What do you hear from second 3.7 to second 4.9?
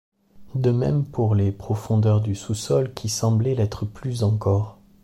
plus encore.